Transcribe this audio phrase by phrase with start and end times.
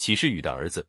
[0.00, 0.84] 启是禹的儿子。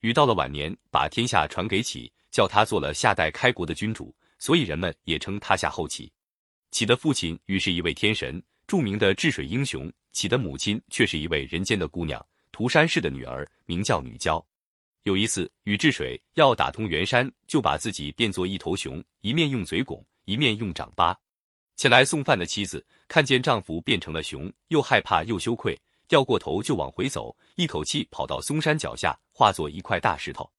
[0.00, 6.10] 禹到了晚年，把天下传给启，叫他做了夏代开国的君主，所以人们也称他夏后启。
[6.70, 14.42] 启的父亲禹是一位天神，著名的治水英雄；启的母亲却是一位人间的姑娘，涂山氏的女儿，名叫女娇。
[15.02, 21.14] 有一次，禹治水要打通元山，就把自己变作一头熊，一面用嘴拱，一面用掌扒。
[21.76, 25.78] 前来送饭的妻子看见丈夫变成了熊，又害怕又羞愧。
[26.08, 30.50] 掉过头就往回走，一口气跑到嵩山脚下，化作一块大石头。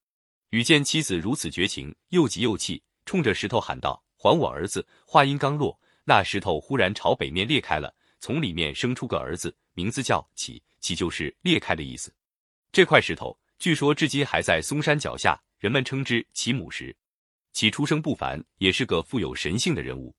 [0.49, 12.13] 禹见妻子如此绝情，又急又气，冲着石头喊道：“还我儿子！”话音刚落，那石头忽然朝北面裂开了，从里面生出个儿子，名字叫启，启就是裂开的意思。
[12.71, 16.95] 这块石头据说至今还在嵩山脚下，人们称之启母石。
[17.53, 20.13] 启出生不凡，也是个富有神性的人物。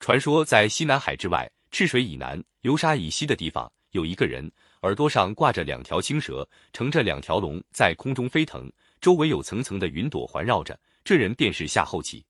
[0.00, 3.72] 传说在西南海之外，赤水以南、流沙以西的地方。
[3.92, 4.50] 有一个人
[4.82, 8.70] 耳朵上挂着两条青蛇，乘着两条龙在空中飞腾，
[9.00, 10.78] 周围有层层的云朵环绕着。
[11.04, 12.24] 这人便是夏后启。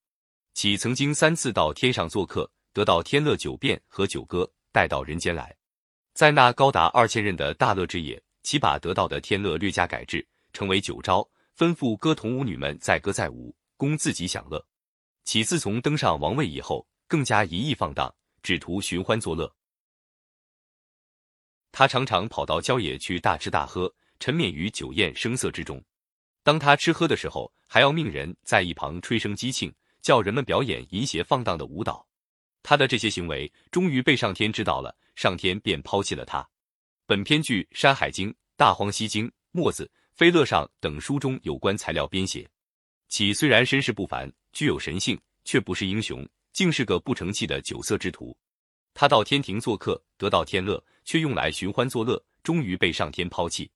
[0.54, 5.54] 启曾经三次到天上做客，得到天乐九变和九歌，带到人间来。
[6.14, 11.26] 在那高达二千仞的大乐之夜，启把得到的天乐略加改制，成为九招，
[11.56, 14.62] 吩咐歌童舞女们载歌载舞，供自己享乐。
[15.24, 19.50] 启自从登上王位以后，更加一意放荡，只图寻欢作乐。
[21.72, 25.82] 他常常跑到郊野去大吃大喝，沉湎于酒宴声色之中。
[26.44, 32.06] 当他吃喝的时候，还要命人在一旁吹声击磬，叫人们表演淫邪放荡的舞蹈。
[32.62, 36.46] 他的这些行为终于被上天知道了，上天便抛弃了他。
[37.06, 42.48] 本篇剧《山海经》《大荒西经》《墨子》《飞乐上》等书中有关材料编写。
[43.08, 48.36] 启虽然身世不凡，具有神性，却不是英雄，竟是个不成器的酒色之徒。
[48.94, 53.70] 他到天庭做客，得到天乐，却用来寻欢作乐，终于被上天抛弃。